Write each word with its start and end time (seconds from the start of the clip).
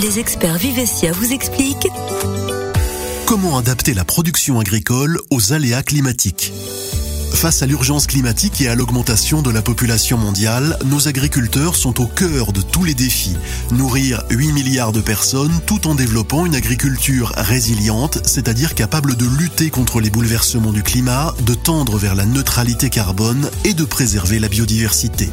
Les 0.00 0.20
experts 0.20 0.58
Vivessia 0.58 1.10
vous 1.10 1.32
expliquent 1.32 1.88
comment 3.26 3.58
adapter 3.58 3.92
la 3.92 4.04
production 4.04 4.60
agricole 4.60 5.18
aux 5.32 5.52
aléas 5.52 5.82
climatiques? 5.82 6.52
Face 7.32 7.62
à 7.62 7.66
l'urgence 7.66 8.06
climatique 8.06 8.60
et 8.60 8.68
à 8.68 8.76
l'augmentation 8.76 9.42
de 9.42 9.50
la 9.50 9.62
population 9.62 10.16
mondiale, 10.16 10.78
nos 10.84 11.08
agriculteurs 11.08 11.74
sont 11.74 12.00
au 12.00 12.06
cœur 12.06 12.52
de 12.52 12.62
tous 12.62 12.84
les 12.84 12.94
défis. 12.94 13.36
Nourrir 13.72 14.22
8 14.30 14.52
milliards 14.52 14.92
de 14.92 15.00
personnes 15.00 15.60
tout 15.66 15.88
en 15.88 15.96
développant 15.96 16.46
une 16.46 16.54
agriculture 16.54 17.32
résiliente, 17.36 18.18
c'est-à-dire 18.24 18.76
capable 18.76 19.16
de 19.16 19.26
lutter 19.26 19.70
contre 19.70 20.00
les 20.00 20.10
bouleversements 20.10 20.72
du 20.72 20.84
climat, 20.84 21.34
de 21.40 21.54
tendre 21.54 21.98
vers 21.98 22.14
la 22.14 22.26
neutralité 22.26 22.90
carbone 22.90 23.50
et 23.64 23.74
de 23.74 23.84
préserver 23.84 24.38
la 24.38 24.48
biodiversité. 24.48 25.30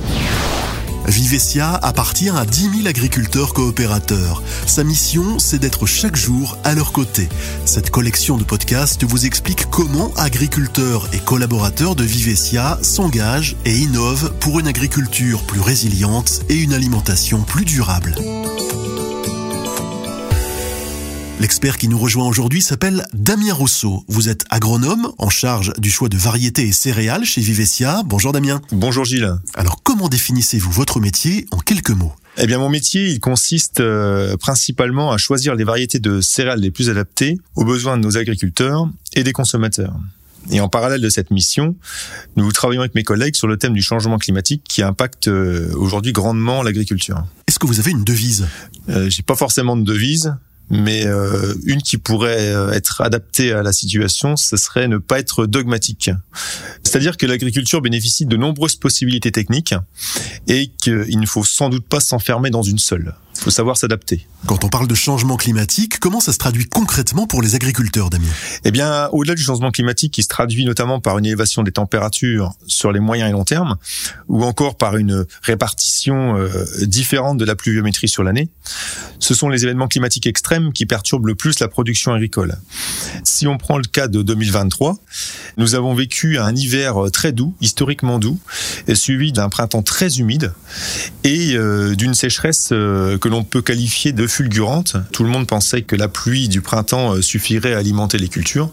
Vivessia 1.12 1.76
appartient 1.76 2.30
à 2.30 2.46
10 2.46 2.70
000 2.78 2.88
agriculteurs 2.88 3.54
coopérateurs. 3.54 4.42
Sa 4.66 4.86
mission, 4.86 5.40
c'est 5.40 5.60
d'être 5.60 5.86
chaque 5.86 6.16
jour 6.16 6.58
à 6.64 6.74
leur 6.74 6.94
côté. 6.94 7.28
Cette 7.66 7.90
collection 7.90 8.38
de 8.38 8.46
podcasts 8.46 9.04
vous 9.04 9.26
explique 9.26 9.70
comment 9.70 10.14
agriculteurs 10.16 11.10
et 11.12 11.20
collaborateurs 11.20 11.96
de 11.96 12.06
Vivessia 12.06 12.80
s'engagent 12.82 13.58
et 13.66 13.76
innovent 13.76 14.32
pour 14.40 14.62
une 14.62 14.68
agriculture 14.68 15.44
plus 15.44 15.60
résiliente 15.60 16.44
et 16.48 16.56
une 16.56 16.74
alimentation 16.74 17.42
plus 17.42 17.66
durable. 17.66 18.16
L'expert 21.42 21.80
qui 21.80 21.88
nous 21.88 21.98
rejoint 21.98 22.28
aujourd'hui 22.28 22.62
s'appelle 22.62 23.04
Damien 23.14 23.56
Rousseau. 23.56 24.06
Vous 24.08 24.30
êtes 24.30 24.46
agronome 24.52 25.12
en 25.18 25.30
charge 25.30 25.74
du 25.80 25.90
choix 25.90 26.08
de 26.08 26.16
variétés 26.16 26.68
et 26.68 26.72
céréales 26.72 27.26
chez 27.26 27.42
Vivessia. 27.42 28.04
Bonjour 28.06 28.32
Damien. 28.32 28.62
Bonjour 28.72 29.06
Gilles. 29.06 29.34
Alors 29.56 29.82
comment 29.82 30.08
définissez-vous 30.08 30.70
votre 30.70 31.00
métier 31.00 31.48
en 31.50 31.58
quelques 31.58 31.90
mots? 31.90 32.14
Eh 32.38 32.46
bien, 32.46 32.60
mon 32.60 32.70
métier, 32.70 33.08
il 33.08 33.20
consiste 33.20 33.80
euh, 33.80 34.38
principalement 34.38 35.12
à 35.12 35.18
choisir 35.18 35.56
les 35.56 35.64
variétés 35.64 35.98
de 35.98 36.22
céréales 36.22 36.60
les 36.60 36.70
plus 36.70 36.92
adaptées 36.92 37.40
aux 37.56 37.66
besoins 37.66 37.98
de 37.98 38.04
nos 38.04 38.20
agriculteurs 38.20 38.88
et 39.16 39.24
des 39.24 39.34
consommateurs. 39.34 39.96
Et 40.52 40.60
en 40.60 40.70
parallèle 40.70 41.02
de 41.02 41.10
cette 41.10 41.32
mission, 41.32 41.76
nous 42.36 42.52
travaillons 42.52 42.82
avec 42.82 42.94
mes 42.94 43.04
collègues 43.04 43.36
sur 43.36 43.48
le 43.48 43.58
thème 43.58 43.74
du 43.74 43.82
changement 43.82 44.20
climatique 44.20 44.62
qui 44.64 44.84
impacte 44.84 45.28
euh, 45.28 45.74
aujourd'hui 45.74 46.14
grandement 46.14 46.62
l'agriculture. 46.62 47.26
Est-ce 47.48 47.58
que 47.58 47.66
vous 47.66 47.80
avez 47.80 47.90
une 47.90 48.04
devise? 48.04 48.48
Euh, 48.90 49.10
J'ai 49.10 49.24
pas 49.24 49.36
forcément 49.36 49.76
de 49.76 49.84
devise 49.84 50.36
mais 50.70 51.06
euh, 51.06 51.54
une 51.66 51.82
qui 51.82 51.98
pourrait 51.98 52.54
euh, 52.54 52.72
être 52.72 53.02
adaptée 53.02 53.52
à 53.52 53.64
la 53.64 53.74
situation, 53.74 54.38
ce 54.38 54.58
serait 54.58 54.88
ne 54.88 54.98
pas 54.98 55.20
être 55.20 55.46
dogmatique. 55.46 56.10
C'est-à-dire 56.84 57.18
que 57.18 57.26
l'agriculture 57.26 57.82
bénéficie 57.82 58.26
de 58.26 58.38
nombreuses 58.38 58.76
possibilités 58.76 59.32
techniques 59.32 59.76
et 60.48 60.72
qu'il 60.82 61.20
ne 61.20 61.26
faut 61.26 61.44
sans 61.44 61.70
doute 61.70 61.86
pas 61.86 62.00
s'enfermer 62.00 62.50
dans 62.50 62.64
une 62.64 62.80
seule. 62.80 63.14
Il 63.42 63.46
faut 63.46 63.50
savoir 63.50 63.76
s'adapter. 63.76 64.28
Quand 64.46 64.64
on 64.64 64.70
parle 64.70 64.88
de 64.88 64.94
changement 64.94 65.36
climatique, 65.36 66.00
comment 66.00 66.20
ça 66.20 66.32
se 66.32 66.38
traduit 66.38 66.66
concrètement 66.66 67.26
pour 67.26 67.42
les 67.42 67.56
agriculteurs, 67.56 68.12
Damien? 68.12 68.28
Eh 68.66 68.72
bien, 68.72 69.08
au-delà 69.14 69.34
du 69.34 69.42
changement 69.42 69.72
climatique 69.72 70.14
qui 70.14 70.22
se 70.22 70.28
traduit 70.28 70.64
notamment 70.64 71.00
par 71.00 71.18
une 71.18 71.26
élévation 71.26 71.64
des 71.64 71.72
températures 71.72 72.54
sur 72.68 72.92
les 72.92 73.00
moyens 73.00 73.30
et 73.30 73.32
long 73.32 73.44
terme, 73.44 73.78
ou 74.28 74.44
encore 74.44 74.78
par 74.78 74.96
une 74.98 75.26
répartition 75.42 76.38
euh, 76.38 76.68
différente 76.82 77.38
de 77.38 77.46
la 77.46 77.56
pluviométrie 77.56 78.08
sur 78.08 78.24
l'année, 78.24 78.50
ce 79.18 79.34
sont 79.34 79.50
les 79.50 79.64
événements 79.64 79.88
climatiques 79.88 80.28
extrêmes 80.28 80.61
qui 80.74 80.86
perturbent 80.86 81.28
le 81.28 81.36
plus 81.36 81.60
la 81.60 81.68
production 81.68 82.14
agricole. 82.14 82.58
Si 83.24 83.48
on 83.48 83.58
prend 83.58 83.78
le 83.78 83.84
cas 83.84 84.08
de 84.08 84.22
2023, 84.22 84.98
nous 85.58 85.76
avons 85.76 85.94
vécu 85.94 86.38
un 86.38 86.56
hiver 86.56 86.96
très 87.12 87.32
doux, 87.32 87.56
historiquement 87.62 88.20
doux, 88.20 88.40
suivi 88.94 89.32
d'un 89.32 89.50
printemps 89.50 89.82
très 89.82 90.20
humide 90.20 90.54
et 91.24 91.56
euh, 91.56 91.96
d'une 91.96 92.14
sécheresse 92.14 92.70
euh, 92.72 93.18
que 93.18 93.28
l'on 93.28 93.44
peut 93.44 93.62
qualifier 93.62 94.12
de 94.12 94.28
fulgurante. 94.28 94.98
Tout 95.12 95.24
le 95.24 95.30
monde 95.30 95.48
pensait 95.48 95.82
que 95.82 95.96
la 95.96 96.08
pluie 96.08 96.50
du 96.50 96.62
printemps 96.62 97.16
euh, 97.16 97.22
suffirait 97.22 97.74
à 97.74 97.78
alimenter 97.78 98.18
les 98.18 98.30
cultures, 98.30 98.72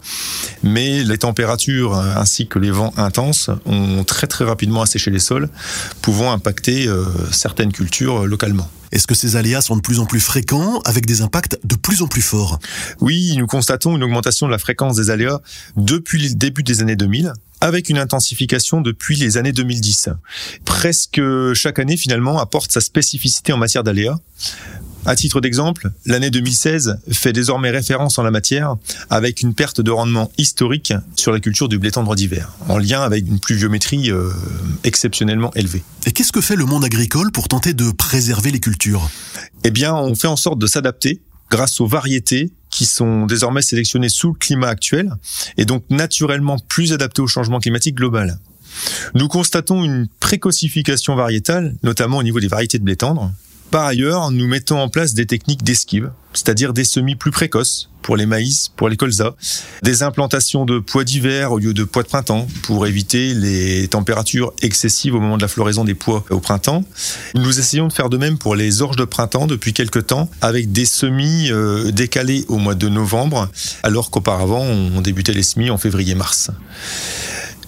mais 0.63 1.03
les 1.03 1.17
températures 1.17 1.95
ainsi 1.95 2.47
que 2.47 2.59
les 2.59 2.71
vents 2.71 2.93
intenses 2.97 3.49
ont 3.65 4.03
très 4.03 4.27
très 4.27 4.45
rapidement 4.45 4.81
asséché 4.81 5.11
les 5.11 5.19
sols, 5.19 5.49
pouvant 6.01 6.31
impacter 6.31 6.87
certaines 7.31 7.71
cultures 7.71 8.25
localement. 8.25 8.69
Est-ce 8.91 9.07
que 9.07 9.15
ces 9.15 9.35
aléas 9.35 9.61
sont 9.61 9.75
de 9.75 9.81
plus 9.81 9.99
en 9.99 10.05
plus 10.05 10.19
fréquents 10.19 10.79
avec 10.85 11.05
des 11.05 11.21
impacts 11.21 11.59
de 11.63 11.75
plus 11.75 12.01
en 12.01 12.07
plus 12.07 12.21
forts? 12.21 12.59
Oui, 13.01 13.35
nous 13.37 13.47
constatons 13.47 13.95
une 13.95 14.03
augmentation 14.03 14.47
de 14.47 14.51
la 14.51 14.57
fréquence 14.57 14.95
des 14.95 15.09
aléas 15.09 15.41
depuis 15.75 16.21
le 16.21 16.35
début 16.35 16.63
des 16.63 16.81
années 16.81 16.95
2000 16.95 17.33
avec 17.61 17.89
une 17.89 17.97
intensification 17.97 18.81
depuis 18.81 19.15
les 19.15 19.37
années 19.37 19.51
2010. 19.51 20.09
Presque 20.65 21.21
chaque 21.53 21.79
année, 21.79 21.97
finalement, 21.97 22.39
apporte 22.39 22.71
sa 22.71 22.81
spécificité 22.81 23.51
en 23.53 23.57
matière 23.57 23.83
d'aléas. 23.83 24.17
À 25.05 25.15
titre 25.15 25.41
d'exemple, 25.41 25.89
l'année 26.05 26.29
2016 26.29 26.99
fait 27.11 27.33
désormais 27.33 27.69
référence 27.69 28.19
en 28.19 28.23
la 28.23 28.31
matière 28.31 28.75
avec 29.09 29.41
une 29.41 29.53
perte 29.53 29.81
de 29.81 29.91
rendement 29.91 30.31
historique 30.37 30.93
sur 31.15 31.31
la 31.31 31.39
culture 31.39 31.69
du 31.69 31.79
blé 31.79 31.91
tendre 31.91 32.15
d'hiver, 32.15 32.51
en 32.67 32.77
lien 32.77 33.01
avec 33.01 33.27
une 33.27 33.39
pluviométrie 33.39 34.11
euh, 34.11 34.29
exceptionnellement 34.83 35.51
élevée. 35.55 35.83
Et 36.05 36.11
qu'est-ce 36.11 36.31
que 36.31 36.41
fait 36.41 36.55
le 36.55 36.65
monde 36.65 36.83
agricole 36.83 37.31
pour 37.31 37.47
tenter 37.47 37.73
de 37.73 37.91
préserver 37.91 38.51
les 38.51 38.59
cultures? 38.59 39.09
Eh 39.63 39.71
bien, 39.71 39.95
on 39.95 40.15
fait 40.15 40.27
en 40.27 40.35
sorte 40.35 40.59
de 40.59 40.67
s'adapter 40.67 41.21
grâce 41.49 41.81
aux 41.81 41.87
variétés 41.87 42.51
qui 42.69 42.85
sont 42.85 43.25
désormais 43.25 43.61
sélectionnées 43.61 44.09
sous 44.09 44.29
le 44.29 44.37
climat 44.37 44.67
actuel 44.67 45.11
et 45.57 45.65
donc 45.65 45.83
naturellement 45.89 46.57
plus 46.67 46.93
adaptées 46.93 47.21
au 47.21 47.27
changement 47.27 47.59
climatique 47.59 47.95
global. 47.95 48.37
Nous 49.15 49.27
constatons 49.27 49.83
une 49.83 50.07
précocification 50.19 51.15
variétale, 51.15 51.75
notamment 51.81 52.17
au 52.17 52.23
niveau 52.23 52.39
des 52.39 52.47
variétés 52.47 52.77
de 52.77 52.83
blé 52.83 52.95
tendre, 52.95 53.31
par 53.71 53.85
ailleurs, 53.85 54.31
nous 54.31 54.47
mettons 54.47 54.79
en 54.79 54.89
place 54.89 55.13
des 55.13 55.25
techniques 55.25 55.63
d'esquive, 55.63 56.11
c'est-à-dire 56.33 56.73
des 56.73 56.83
semis 56.83 57.15
plus 57.15 57.31
précoces 57.31 57.89
pour 58.01 58.17
les 58.17 58.25
maïs, 58.25 58.71
pour 58.75 58.89
les 58.89 58.97
colzas, 58.97 59.35
des 59.83 60.01
implantations 60.01 60.65
de 60.65 60.79
pois 60.79 61.03
d'hiver 61.03 61.51
au 61.51 61.59
lieu 61.59 61.73
de 61.73 61.83
pois 61.83 62.01
de 62.01 62.07
printemps 62.07 62.47
pour 62.63 62.87
éviter 62.87 63.33
les 63.33 63.87
températures 63.87 64.53
excessives 64.61 65.13
au 65.13 65.19
moment 65.19 65.37
de 65.37 65.41
la 65.41 65.47
floraison 65.47 65.83
des 65.83 65.93
pois 65.93 66.25
au 66.31 66.39
printemps. 66.39 66.83
Nous 67.35 67.59
essayons 67.59 67.87
de 67.87 67.93
faire 67.93 68.09
de 68.09 68.17
même 68.17 68.37
pour 68.37 68.55
les 68.55 68.81
orges 68.81 68.95
de 68.95 69.05
printemps 69.05 69.45
depuis 69.45 69.73
quelques 69.73 70.07
temps 70.07 70.29
avec 70.41 70.71
des 70.71 70.85
semis 70.85 71.51
euh, 71.51 71.91
décalés 71.91 72.45
au 72.47 72.57
mois 72.57 72.75
de 72.75 72.89
novembre 72.89 73.49
alors 73.83 74.09
qu'auparavant 74.09 74.61
on 74.61 75.01
débutait 75.01 75.33
les 75.33 75.43
semis 75.43 75.69
en 75.69 75.77
février-mars. 75.77 76.51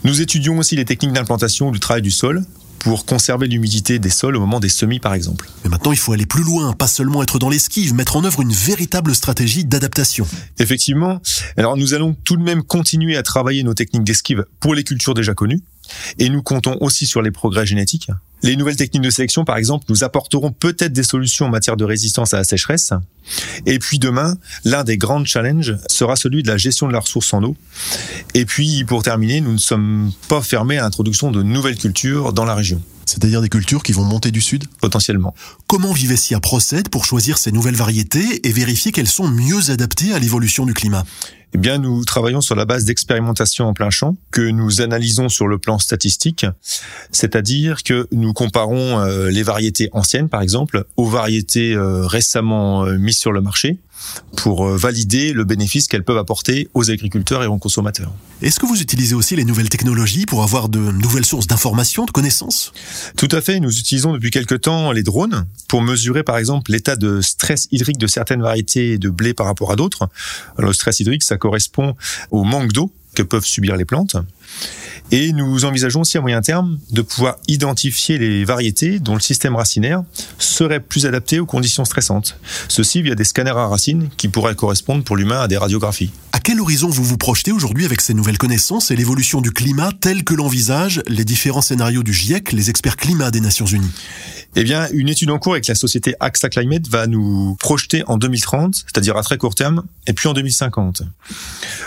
Nous 0.03 0.21
étudions 0.21 0.57
aussi 0.57 0.75
les 0.75 0.85
techniques 0.85 1.13
d'implantation 1.13 1.69
du 1.69 1.79
travail 1.79 2.01
du 2.01 2.09
sol 2.09 2.43
pour 2.83 3.05
conserver 3.05 3.47
l'humidité 3.47 3.99
des 3.99 4.09
sols 4.09 4.35
au 4.35 4.39
moment 4.39 4.59
des 4.59 4.69
semis 4.69 4.99
par 4.99 5.13
exemple. 5.13 5.49
Mais 5.63 5.69
maintenant 5.69 5.91
il 5.91 5.97
faut 5.97 6.13
aller 6.13 6.25
plus 6.25 6.43
loin, 6.43 6.73
pas 6.73 6.87
seulement 6.87 7.23
être 7.23 7.39
dans 7.39 7.49
l'esquive, 7.49 7.93
mettre 7.93 8.15
en 8.15 8.23
œuvre 8.23 8.41
une 8.41 8.53
véritable 8.53 9.15
stratégie 9.15 9.65
d'adaptation. 9.65 10.27
Effectivement, 10.59 11.21
alors 11.57 11.77
nous 11.77 11.93
allons 11.93 12.15
tout 12.23 12.37
de 12.37 12.43
même 12.43 12.63
continuer 12.63 13.17
à 13.17 13.23
travailler 13.23 13.63
nos 13.63 13.73
techniques 13.73 14.03
d'esquive 14.03 14.45
pour 14.59 14.75
les 14.75 14.83
cultures 14.83 15.13
déjà 15.13 15.33
connues, 15.33 15.61
et 16.19 16.29
nous 16.29 16.41
comptons 16.41 16.77
aussi 16.81 17.05
sur 17.05 17.21
les 17.21 17.31
progrès 17.31 17.65
génétiques. 17.65 18.09
Les 18.43 18.55
nouvelles 18.55 18.75
techniques 18.75 19.03
de 19.03 19.11
sélection, 19.11 19.45
par 19.45 19.57
exemple, 19.57 19.85
nous 19.89 20.03
apporteront 20.03 20.51
peut-être 20.51 20.93
des 20.93 21.03
solutions 21.03 21.45
en 21.45 21.49
matière 21.49 21.77
de 21.77 21.85
résistance 21.85 22.33
à 22.33 22.37
la 22.37 22.43
sécheresse. 22.43 22.91
Et 23.67 23.77
puis 23.77 23.99
demain, 23.99 24.35
l'un 24.65 24.83
des 24.83 24.97
grands 24.97 25.23
challenges 25.23 25.77
sera 25.87 26.15
celui 26.15 26.41
de 26.41 26.47
la 26.47 26.57
gestion 26.57 26.87
de 26.87 26.93
la 26.93 27.01
ressource 27.01 27.33
en 27.33 27.43
eau. 27.43 27.55
Et 28.33 28.45
puis, 28.45 28.83
pour 28.85 29.03
terminer, 29.03 29.41
nous 29.41 29.53
ne 29.53 29.59
sommes 29.59 30.11
pas 30.27 30.41
fermés 30.41 30.79
à 30.79 30.83
l'introduction 30.83 31.31
de 31.31 31.43
nouvelles 31.43 31.77
cultures 31.77 32.33
dans 32.33 32.45
la 32.45 32.55
région. 32.55 32.81
C'est-à-dire 33.05 33.41
des 33.41 33.49
cultures 33.49 33.83
qui 33.83 33.91
vont 33.91 34.05
monter 34.05 34.31
du 34.31 34.41
sud? 34.41 34.65
Potentiellement. 34.79 35.35
Comment 35.67 35.91
Vivessia 35.91 36.39
procède 36.39 36.89
pour 36.89 37.05
choisir 37.05 37.37
ces 37.37 37.51
nouvelles 37.51 37.75
variétés 37.75 38.47
et 38.47 38.51
vérifier 38.53 38.91
qu'elles 38.91 39.07
sont 39.07 39.27
mieux 39.27 39.69
adaptées 39.69 40.13
à 40.13 40.19
l'évolution 40.19 40.65
du 40.65 40.73
climat? 40.73 41.03
Eh 41.53 41.57
bien, 41.57 41.77
nous 41.79 42.05
travaillons 42.05 42.39
sur 42.39 42.55
la 42.55 42.65
base 42.65 42.85
d'expérimentation 42.85 43.65
en 43.67 43.73
plein 43.73 43.89
champ 43.89 44.15
que 44.31 44.41
nous 44.41 44.81
analysons 44.81 45.27
sur 45.27 45.47
le 45.47 45.57
plan 45.57 45.79
statistique, 45.79 46.45
c'est-à-dire 47.11 47.83
que 47.83 48.07
nous 48.11 48.31
comparons 48.31 48.99
euh, 48.99 49.29
les 49.29 49.43
variétés 49.43 49.89
anciennes, 49.91 50.29
par 50.29 50.41
exemple, 50.41 50.85
aux 50.95 51.07
variétés 51.07 51.73
euh, 51.73 52.05
récemment 52.07 52.85
euh, 52.85 52.97
mises 52.97 53.17
sur 53.17 53.33
le 53.33 53.41
marché 53.41 53.77
pour 54.35 54.67
valider 54.67 55.31
le 55.31 55.43
bénéfice 55.43 55.87
qu'elles 55.87 56.03
peuvent 56.03 56.17
apporter 56.17 56.69
aux 56.73 56.89
agriculteurs 56.89 57.43
et 57.43 57.45
aux 57.45 57.59
consommateurs. 57.59 58.11
Est-ce 58.41 58.59
que 58.59 58.65
vous 58.65 58.81
utilisez 58.81 59.13
aussi 59.13 59.35
les 59.35 59.45
nouvelles 59.45 59.69
technologies 59.69 60.25
pour 60.25 60.41
avoir 60.41 60.69
de 60.69 60.79
nouvelles 60.79 61.25
sources 61.25 61.45
d'informations, 61.45 62.05
de 62.05 62.11
connaissances? 62.11 62.73
Tout 63.15 63.27
à 63.31 63.41
fait. 63.41 63.59
Nous 63.59 63.77
utilisons 63.77 64.13
depuis 64.13 64.31
quelque 64.31 64.55
temps 64.55 64.91
les 64.91 65.03
drones 65.03 65.45
pour 65.67 65.83
mesurer, 65.83 66.23
par 66.23 66.37
exemple, 66.37 66.71
l'état 66.71 66.95
de 66.95 67.21
stress 67.21 67.67
hydrique 67.71 67.99
de 67.99 68.07
certaines 68.07 68.41
variétés 68.41 68.97
de 68.97 69.09
blé 69.09 69.35
par 69.35 69.45
rapport 69.45 69.71
à 69.71 69.75
d'autres. 69.75 70.09
Le 70.57 70.73
stress 70.73 70.99
hydrique, 70.99 71.21
ça 71.21 71.37
correspond 71.41 71.95
au 72.29 72.43
manque 72.45 72.71
d'eau 72.71 72.91
que 73.15 73.23
peuvent 73.23 73.45
subir 73.45 73.75
les 73.75 73.85
plantes. 73.85 74.15
Et 75.13 75.33
nous 75.33 75.65
envisageons 75.65 76.01
aussi 76.01 76.17
à 76.17 76.21
moyen 76.21 76.41
terme 76.41 76.79
de 76.89 77.01
pouvoir 77.01 77.35
identifier 77.49 78.17
les 78.17 78.45
variétés 78.45 78.99
dont 78.99 79.13
le 79.13 79.19
système 79.19 79.55
racinaire 79.55 80.03
serait 80.39 80.79
plus 80.79 81.05
adapté 81.05 81.41
aux 81.41 81.45
conditions 81.45 81.83
stressantes. 81.83 82.37
Ceci 82.69 83.01
via 83.01 83.13
des 83.13 83.25
scanners 83.25 83.51
à 83.51 83.67
racines 83.67 84.09
qui 84.15 84.29
pourraient 84.29 84.55
correspondre 84.55 85.03
pour 85.03 85.17
l'humain 85.17 85.41
à 85.41 85.47
des 85.49 85.57
radiographies. 85.57 86.11
À 86.31 86.39
quel 86.39 86.61
horizon 86.61 86.87
vous 86.87 87.03
vous 87.03 87.17
projetez 87.17 87.51
aujourd'hui 87.51 87.85
avec 87.85 87.99
ces 87.99 88.13
nouvelles 88.13 88.37
connaissances 88.37 88.89
et 88.89 88.95
l'évolution 88.95 89.41
du 89.41 89.51
climat 89.51 89.91
tel 89.99 90.23
que 90.23 90.33
l'envisagent 90.33 91.01
les 91.07 91.25
différents 91.25 91.61
scénarios 91.61 92.03
du 92.03 92.13
GIEC, 92.13 92.53
les 92.53 92.69
experts 92.69 92.95
climat 92.95 93.31
des 93.31 93.41
Nations 93.41 93.65
Unies? 93.65 93.91
Eh 94.55 94.63
bien, 94.63 94.89
une 94.91 95.07
étude 95.07 95.29
en 95.29 95.39
cours 95.39 95.53
avec 95.53 95.67
la 95.67 95.75
société 95.75 96.13
AXA 96.19 96.49
Climate 96.49 96.87
va 96.89 97.07
nous 97.07 97.55
projeter 97.55 98.03
en 98.07 98.17
2030, 98.17 98.75
c'est-à-dire 98.75 99.15
à 99.15 99.23
très 99.23 99.37
court 99.37 99.55
terme, 99.55 99.83
et 100.07 100.13
puis 100.13 100.27
en 100.27 100.33
2050. 100.33 101.03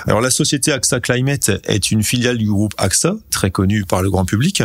Alors, 0.07 0.23
la 0.23 0.31
société 0.31 0.73
AXA 0.73 1.01
Climate 1.01 1.51
est 1.65 1.91
une 1.91 2.03
filiale 2.03 2.39
du 2.39 2.47
groupe 2.47 2.73
AXA, 2.79 3.14
très 3.31 3.51
connue 3.51 3.85
par 3.85 4.03
le 4.03 4.11
grand 4.11 4.25
public. 4.25 4.63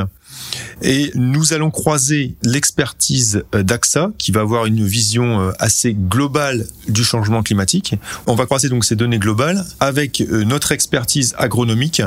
Et 0.81 1.11
nous 1.15 1.53
allons 1.53 1.71
croiser 1.71 2.35
l'expertise 2.43 3.43
euh, 3.53 3.63
d'AXA, 3.63 4.11
qui 4.17 4.31
va 4.31 4.41
avoir 4.41 4.65
une 4.65 4.85
vision 4.85 5.41
euh, 5.41 5.51
assez 5.59 5.93
globale 5.93 6.65
du 6.87 7.03
changement 7.03 7.43
climatique. 7.43 7.95
On 8.27 8.35
va 8.35 8.45
croiser 8.45 8.69
donc 8.69 8.85
ces 8.85 8.95
données 8.95 9.19
globales 9.19 9.65
avec 9.79 10.21
euh, 10.21 10.43
notre 10.45 10.71
expertise 10.71 11.35
agronomique, 11.37 12.01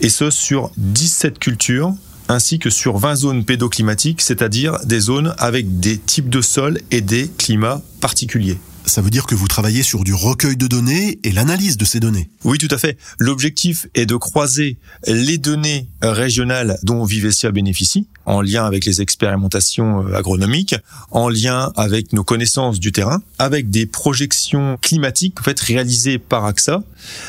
et 0.00 0.08
ce 0.08 0.30
sur 0.30 0.70
17 0.76 1.38
cultures 1.38 1.94
ainsi 2.28 2.58
que 2.58 2.70
sur 2.70 2.98
20 2.98 3.16
zones 3.16 3.44
pédoclimatiques, 3.44 4.22
c'est-à-dire 4.22 4.78
des 4.84 5.00
zones 5.00 5.34
avec 5.38 5.80
des 5.80 5.98
types 5.98 6.30
de 6.30 6.40
sols 6.40 6.78
et 6.90 7.00
des 7.00 7.28
climats 7.36 7.82
particuliers. 8.00 8.58
Ça 8.84 9.00
veut 9.00 9.10
dire 9.10 9.26
que 9.26 9.34
vous 9.34 9.48
travaillez 9.48 9.82
sur 9.82 10.04
du 10.04 10.12
recueil 10.12 10.56
de 10.56 10.66
données 10.66 11.18
et 11.22 11.32
l'analyse 11.32 11.76
de 11.76 11.84
ces 11.84 12.00
données. 12.00 12.28
Oui, 12.44 12.58
tout 12.58 12.68
à 12.70 12.78
fait. 12.78 12.98
L'objectif 13.18 13.86
est 13.94 14.06
de 14.06 14.16
croiser 14.16 14.76
les 15.06 15.38
données 15.38 15.86
régionales 16.02 16.78
dont 16.82 17.04
Vivesia 17.04 17.52
bénéficie, 17.52 18.06
en 18.26 18.40
lien 18.40 18.64
avec 18.64 18.84
les 18.84 19.00
expérimentations 19.00 20.06
euh, 20.06 20.16
agronomiques, 20.16 20.74
en 21.10 21.28
lien 21.28 21.72
avec 21.76 22.12
nos 22.12 22.24
connaissances 22.24 22.80
du 22.80 22.92
terrain, 22.92 23.22
avec 23.38 23.70
des 23.70 23.86
projections 23.86 24.78
climatiques 24.80 25.40
en 25.40 25.44
fait 25.44 25.58
réalisées 25.60 26.18
par 26.18 26.44
AXA, 26.44 26.82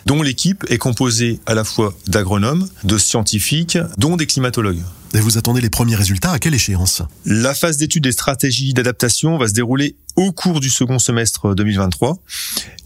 dont 0.05 0.21
l'équipe 0.21 0.65
est 0.69 0.77
composée 0.77 1.39
à 1.45 1.53
la 1.53 1.63
fois 1.63 1.93
d'agronomes, 2.07 2.67
de 2.83 2.97
scientifiques, 2.97 3.77
dont 3.97 4.17
des 4.17 4.25
climatologues. 4.25 4.81
Et 5.15 5.19
vous 5.19 5.37
attendez 5.37 5.61
les 5.61 5.69
premiers 5.69 5.95
résultats 5.95 6.31
à 6.31 6.39
quelle 6.39 6.55
échéance? 6.55 7.03
La 7.25 7.53
phase 7.53 7.77
d'étude 7.77 8.03
des 8.03 8.11
stratégies 8.11 8.73
d'adaptation 8.73 9.37
va 9.37 9.47
se 9.47 9.53
dérouler 9.53 9.95
au 10.15 10.31
cours 10.31 10.59
du 10.59 10.71
second 10.71 10.97
semestre 10.97 11.53
2023. 11.53 12.17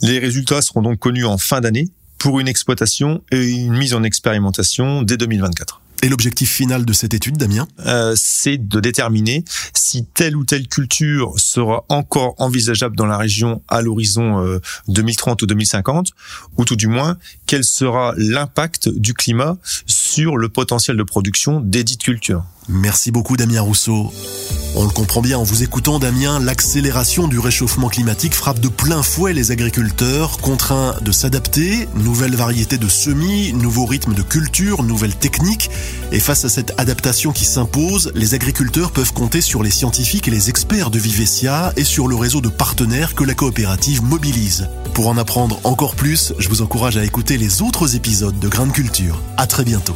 Les 0.02 0.20
résultats 0.20 0.62
seront 0.62 0.82
donc 0.82 1.00
connus 1.00 1.26
en 1.26 1.38
fin 1.38 1.62
d'année 1.62 1.88
pour 2.18 2.42
une 2.42 2.50
exploitation 2.50 3.24
et 3.32 3.50
une 3.50 3.78
mise 3.78 3.94
en 3.94 4.04
expérimentation 4.04 5.04
dès 5.04 5.16
2024. 5.16 5.82
Et 6.04 6.10
l'objectif 6.10 6.52
final 6.52 6.86
de 6.86 6.94
cette 6.94 7.14
étude, 7.14 7.38
Damien? 7.38 7.68
Euh, 7.86 8.14
C'est 8.16 8.58
de 8.58 8.80
déterminer 8.80 9.44
si 9.74 10.06
telle 10.06 10.36
ou 10.36 10.46
telle 10.46 10.68
culture 10.68 11.34
sera 11.38 11.86
encore 11.90 12.36
envisageable 12.38 12.96
dans 12.96 13.08
la 13.08 13.18
région 13.18 13.64
à 13.68 13.82
l'horizon 13.82 14.60
2030 14.88 15.42
euh, 15.42 15.46
ou 15.46 15.48
2050, 15.48 16.12
ou 16.58 16.66
tout 16.66 16.76
du 16.76 16.88
moins, 16.88 17.18
quel 17.48 17.64
sera 17.64 18.14
l'impact 18.18 18.90
du 18.90 19.14
climat 19.14 19.58
sur 19.88 20.38
le 20.38 20.50
potentiel 20.50 20.98
de 20.98 21.04
production 21.04 21.62
des 21.62 21.84
dites 21.84 22.04
cultures. 22.04 22.44
Merci 22.70 23.12
beaucoup 23.12 23.38
Damien 23.38 23.62
Rousseau. 23.62 24.12
On 24.76 24.84
le 24.84 24.90
comprend 24.90 25.22
bien 25.22 25.40
en 25.40 25.44
vous 25.44 25.64
écoutant 25.64 25.98
Damien, 25.98 26.40
l'accélération 26.40 27.28
du 27.28 27.40
réchauffement 27.40 27.88
climatique 27.88 28.36
frappe 28.36 28.60
de 28.60 28.68
plein 28.68 29.02
fouet 29.02 29.34
les 29.34 29.52
agriculteurs, 29.52 30.38
contraints 30.38 30.96
de 31.02 31.12
s'adapter, 31.12 31.88
nouvelles 31.96 32.36
variétés 32.36 32.78
de 32.78 32.88
semis, 32.88 33.54
nouveaux 33.54 33.86
rythmes 33.86 34.14
de 34.14 34.22
culture, 34.22 34.84
nouvelles 34.84 35.16
techniques. 35.16 35.72
Et 36.12 36.20
face 36.20 36.46
à 36.46 36.50
cette 36.50 36.74
adaptation 36.78 37.32
qui 37.32 37.46
s'impose, 37.46 38.12
les 38.14 38.34
agriculteurs 38.34 38.92
peuvent 38.92 39.14
compter 39.14 39.42
sur 39.42 39.64
les 39.64 39.72
scientifiques 39.72 40.28
et 40.28 40.32
les 40.32 40.50
experts 40.50 40.92
de 40.92 41.00
Vivesia 41.00 41.74
et 41.76 41.84
sur 41.84 42.08
le 42.08 42.16
réseau 42.16 42.42
de 42.42 42.50
partenaires 42.50 43.16
que 43.16 43.24
la 43.24 43.34
coopérative 43.34 44.04
mobilise. 44.04 44.70
Pour 44.94 45.08
en 45.08 45.18
apprendre 45.18 45.60
encore 45.64 45.96
plus, 45.96 46.34
je 46.38 46.50
vous 46.50 46.62
encourage 46.62 46.98
à 46.98 47.06
écouter 47.06 47.38
les 47.38 47.62
autres 47.62 47.96
épisodes 47.96 48.38
de 48.38 48.48
Grande 48.48 48.74
Culture. 48.74 49.22
À 49.38 49.48
très 49.48 49.64
bientôt. 49.64 49.96